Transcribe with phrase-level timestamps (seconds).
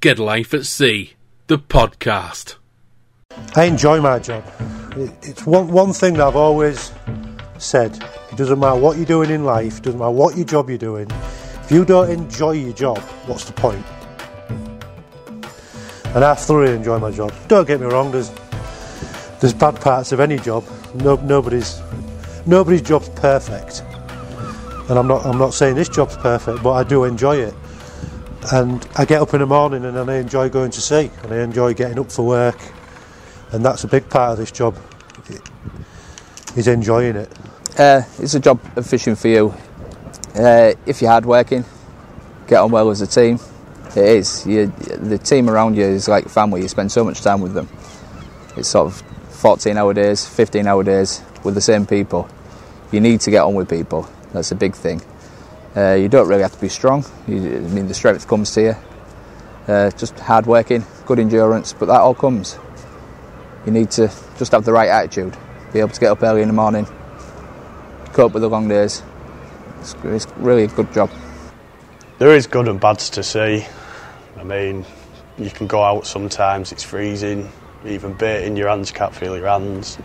[0.00, 1.14] Get Life at Sea,
[1.48, 2.54] the podcast.
[3.56, 4.44] I enjoy my job.
[5.22, 6.92] It's one, one thing that I've always
[7.58, 8.00] said.
[8.30, 11.10] It doesn't matter what you're doing in life, doesn't matter what your job you're doing.
[11.64, 13.84] If you don't enjoy your job, what's the point?
[16.14, 17.32] And I thoroughly enjoy my job.
[17.48, 18.30] Don't get me wrong, there's
[19.40, 20.64] there's bad parts of any job.
[20.94, 21.82] No, nobody's
[22.46, 23.82] nobody's job's perfect.
[24.88, 27.54] And I'm not I'm not saying this job's perfect, but I do enjoy it.
[28.52, 31.42] And I get up in the morning and I enjoy going to sea and I
[31.42, 32.58] enjoy getting up for work.
[33.52, 34.76] And that's a big part of this job.
[36.56, 37.30] Is enjoying it.
[37.78, 39.54] Uh, it's a job of fishing for you.
[40.34, 41.64] Uh, if you're hard working
[42.48, 43.38] get on well as a team.
[43.90, 44.46] It is.
[44.46, 46.62] You, the team around you is like family.
[46.62, 47.68] You spend so much time with them.
[48.56, 49.00] It's sort of
[49.36, 52.28] 14 hour days, 15 hour days with the same people.
[52.90, 54.08] You need to get on with people.
[54.32, 55.02] That's a big thing.
[55.78, 57.04] Uh, you don't really have to be strong.
[57.28, 58.74] You, I mean, the strength comes to you.
[59.72, 62.58] Uh, just hard working, good endurance, but that all comes.
[63.64, 65.36] You need to just have the right attitude.
[65.72, 66.84] Be able to get up early in the morning,
[68.12, 69.04] cope with the long days.
[69.78, 71.10] It's, it's really a good job.
[72.18, 73.64] There is good and bads to see.
[74.36, 74.84] I mean,
[75.38, 77.52] you can go out sometimes, it's freezing,
[77.86, 79.96] even baiting your hands, you can't feel your hands.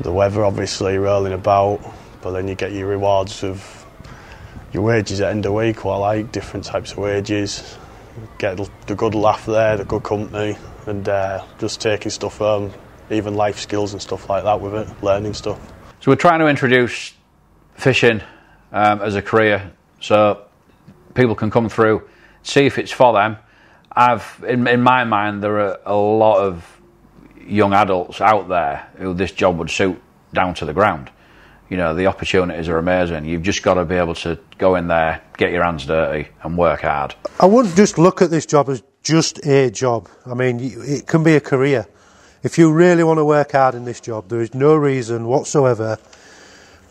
[0.00, 1.80] The weather obviously rolling about,
[2.20, 3.86] but then you get your rewards of
[4.72, 7.76] your wages at end of week, what I like, different types of wages.
[8.38, 12.72] Get the good laugh there, the good company, and uh, just taking stuff home,
[13.10, 15.58] even life skills and stuff like that with it, learning stuff.
[16.00, 17.14] So we're trying to introduce
[17.74, 18.20] fishing
[18.72, 20.44] um, as a career, so
[21.14, 22.08] people can come through,
[22.42, 23.36] see if it's for them.
[23.92, 26.80] I've, in, in my mind, there are a lot of
[27.40, 30.00] young adults out there who this job would suit
[30.34, 31.10] down to the ground.
[31.68, 33.26] You know, the opportunities are amazing.
[33.26, 36.56] You've just got to be able to go in there, get your hands dirty, and
[36.56, 37.14] work hard.
[37.38, 40.08] I wouldn't just look at this job as just a job.
[40.24, 41.86] I mean, it can be a career.
[42.42, 45.98] If you really want to work hard in this job, there is no reason whatsoever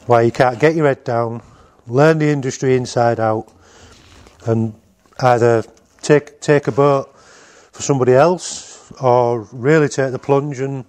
[0.06, 1.42] why you can't get your head down,
[1.88, 3.52] learn the industry inside out,
[4.46, 4.74] and
[5.20, 5.64] either
[6.02, 10.86] take take a boat for somebody else or really take the plunge and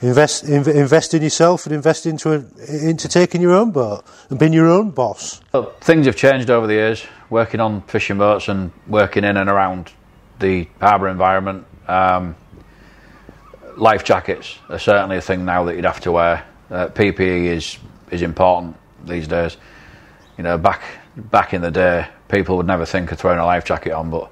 [0.00, 2.44] invest inv- invest in yourself and invest into a,
[2.88, 5.40] into taking your own boat and being your own boss.
[5.52, 7.04] Well, things have changed over the years.
[7.30, 9.92] Working on fishing boats and working in and around
[10.38, 11.66] the harbour environment.
[11.88, 12.36] Um,
[13.76, 16.44] life jackets are certainly a thing now that you'd have to wear.
[16.70, 17.78] Uh, PPE is
[18.10, 19.56] is important these days.
[20.36, 20.82] You know, back
[21.16, 24.30] back in the day, people would never think of throwing a life jacket on, but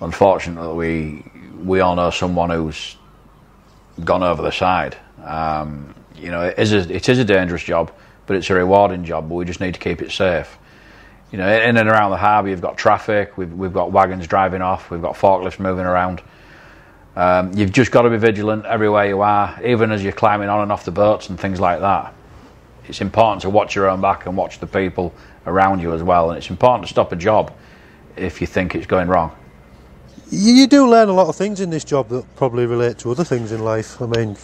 [0.00, 2.96] unfortunately, we we all know someone who's
[4.04, 4.96] gone over the side.
[5.24, 7.92] Um, you know, it is a, it is a dangerous job,
[8.26, 9.28] but it's a rewarding job.
[9.28, 10.58] But we just need to keep it safe.
[11.32, 13.36] You know, in and around the harbour, you've got traffic.
[13.36, 14.90] We've we've got wagons driving off.
[14.90, 16.22] We've got forklifts moving around.
[17.16, 20.60] Um, you've just got to be vigilant everywhere you are, even as you're climbing on
[20.60, 22.12] and off the boats and things like that.
[22.88, 25.14] It's important to watch your own back and watch the people
[25.46, 26.30] around you as well.
[26.30, 27.52] And it's important to stop a job
[28.16, 29.34] if you think it's going wrong.
[30.30, 33.22] You do learn a lot of things in this job that probably relate to other
[33.22, 34.02] things in life.
[34.02, 34.36] I mean,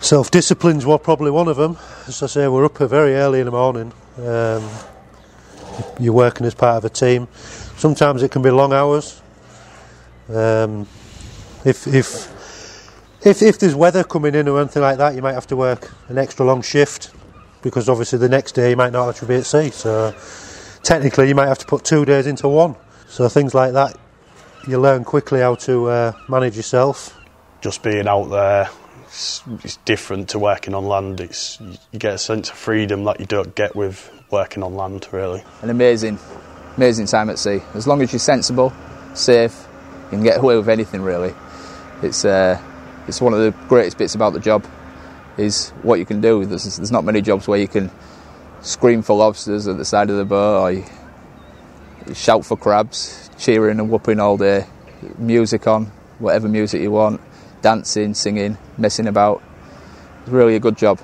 [0.00, 1.76] self discipline's well, probably one of them.
[2.08, 3.92] As I say, we're up very early in the morning.
[4.18, 4.68] Um,
[6.00, 7.28] you're working as part of a team.
[7.76, 9.22] Sometimes it can be long hours.
[10.28, 10.88] Um,
[11.64, 12.32] if if
[13.24, 15.92] if if there's weather coming in or anything like that, you might have to work
[16.08, 17.10] an extra long shift
[17.62, 19.70] because obviously the next day you might not actually be at sea.
[19.70, 20.12] So
[20.82, 22.74] technically, you might have to put two days into one.
[23.08, 23.98] So things like that,
[24.66, 27.18] you learn quickly how to uh, manage yourself.
[27.60, 28.68] Just being out there,
[29.04, 31.20] it's, it's, different to working on land.
[31.20, 31.60] It's
[31.92, 35.42] you get a sense of freedom that you don't get with working on land, really.
[35.62, 36.18] An amazing,
[36.76, 37.60] amazing time at sea.
[37.74, 38.72] As long as you're sensible,
[39.14, 39.66] safe,
[40.04, 41.02] you can get away with anything.
[41.02, 41.34] Really,
[42.02, 42.60] it's uh,
[43.08, 44.66] it's one of the greatest bits about the job
[45.38, 46.44] is what you can do.
[46.44, 47.90] There's, there's not many jobs where you can
[48.62, 50.84] scream for lobsters at the side of the boat or you,
[52.14, 54.66] shout for crabs, cheering and whooping all day,
[55.18, 55.86] music on,
[56.18, 57.20] whatever music you want,
[57.62, 59.42] dancing, singing, messing about.
[60.22, 61.00] It's really a good job.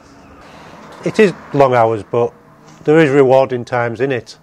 [1.05, 2.33] It is long hours, but
[2.85, 4.39] there is rewarding times in it.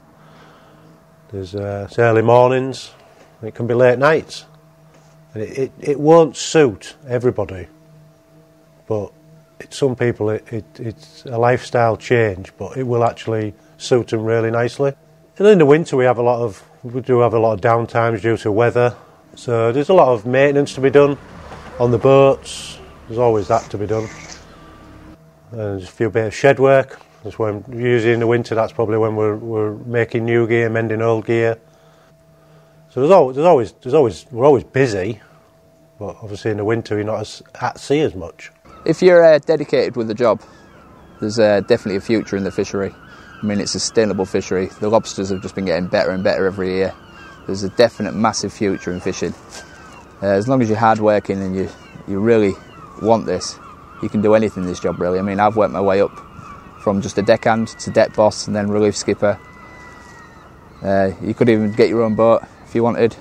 [1.31, 2.91] There's uh, early mornings,
[3.39, 4.45] and it can be late nights.
[5.33, 7.67] And it, it, it won't suit everybody,
[8.87, 9.11] but
[9.59, 14.23] it, some people it, it, it's a lifestyle change, but it will actually suit them
[14.23, 14.93] really nicely.
[15.39, 17.61] And in the winter, we have a lot of we do have a lot of
[17.61, 18.95] downtimes due to weather.
[19.35, 21.17] So there's a lot of maintenance to be done
[21.79, 22.77] on the boats.
[23.07, 24.09] There's always that to be done.
[25.51, 26.99] And there's a few bit of shed work.
[27.23, 28.53] That's when usually in the winter.
[28.53, 31.57] That's probably when we're we're making new gear, mending old gear.
[32.89, 35.21] So there's always, there's always, there's always, we're always busy,
[35.99, 38.51] but obviously in the winter you're not as at sea as much.
[38.85, 40.41] If you're uh, dedicated with the job,
[41.21, 42.93] there's uh, definitely a future in the fishery.
[43.41, 44.67] I mean, it's a sustainable fishery.
[44.67, 46.93] The lobsters have just been getting better and better every year.
[47.45, 49.33] There's a definite massive future in fishing.
[50.21, 51.69] Uh, as long as you're hardworking and you,
[52.07, 52.53] you really
[53.01, 53.57] want this,
[54.03, 55.19] you can do anything in this job, really.
[55.19, 56.11] I mean, I've worked my way up
[56.81, 59.39] from just a deckhand to deck boss and then relief skipper.
[60.81, 63.15] Uh, you could even get your own boat if you wanted.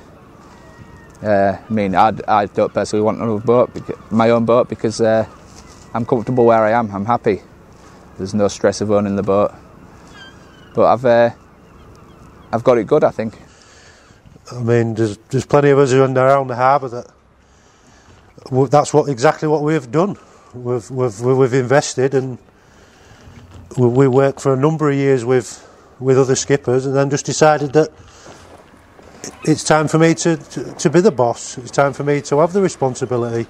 [1.23, 3.71] Uh, I mean, I'd, I don't personally want another boat,
[4.11, 5.27] my own boat, because uh,
[5.95, 6.91] I'm comfortable where I am.
[6.93, 7.43] I'm happy.
[8.17, 9.53] There's no stress of owning the boat.
[10.75, 11.31] But I've, uh,
[12.53, 13.39] I've got it good, I think.
[14.51, 17.07] I mean, there's there's plenty of us who are around the harbour that
[18.71, 20.17] that's what exactly what we've done.
[20.55, 22.39] We've we've we've invested and
[23.77, 25.65] we, worked for a number of years with
[26.01, 27.91] with other skippers, and then just decided that
[29.45, 31.59] it's time for me to, to, to be the boss.
[31.59, 33.49] It's time for me to have the responsibility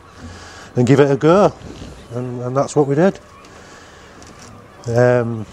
[0.75, 1.53] and give it a go,
[2.12, 3.21] and, and that's what we did.
[4.88, 5.47] Um,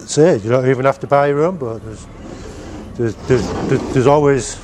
[0.00, 0.44] that's it.
[0.44, 1.82] You don't even have to buy your own boat.
[1.84, 2.06] There's,
[2.94, 4.60] there's, there's, there's, always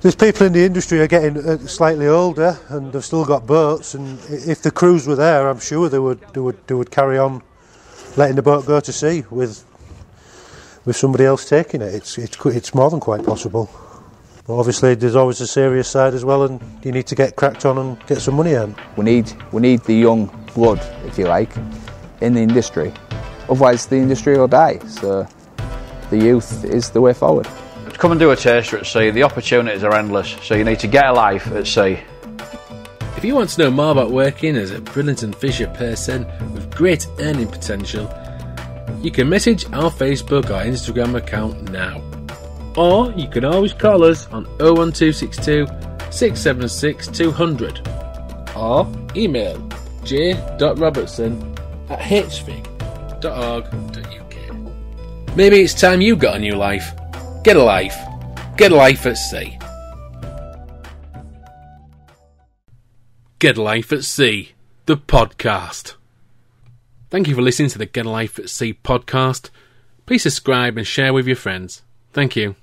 [0.00, 3.94] there's people in the industry are getting uh, slightly older and they've still got boats
[3.94, 7.18] and if the crews were there I'm sure they would they would they would carry
[7.18, 7.42] on
[8.16, 9.64] letting the boat go to sea with
[10.86, 13.68] with somebody else taking it it's it's it's more than quite possible
[14.46, 17.64] but obviously there's always a serious side as well and you need to get cracked
[17.64, 21.26] on and get some money in We need, we need the young blood, if you
[21.26, 21.50] like,
[22.20, 22.92] in the industry.
[23.48, 24.78] Otherwise, the industry will die.
[24.86, 25.26] So,
[26.10, 27.48] the youth is the way forward.
[27.98, 29.10] Come and do a taster at sea.
[29.10, 31.98] The opportunities are endless, so you need to get a life at sea.
[33.16, 37.06] If you want to know more about working as a Bridlington Fisher person with great
[37.20, 38.12] earning potential,
[39.00, 42.02] you can message our Facebook or Instagram account now.
[42.76, 45.66] Or you can always call us on 01262
[46.10, 47.88] 676 200
[48.56, 48.86] or
[49.16, 49.56] email
[50.04, 51.56] j.robertson
[51.88, 52.00] at
[53.30, 55.36] hfig.org.uk.
[55.36, 56.92] Maybe it's time you got a new life.
[57.42, 57.96] Get a life.
[58.56, 59.58] Get a life at sea.
[63.40, 64.52] Get a Life at Sea,
[64.86, 65.94] the podcast.
[67.10, 69.50] Thank you for listening to the Get a Life at Sea podcast.
[70.06, 71.82] Please subscribe and share with your friends.
[72.14, 72.54] Thank you.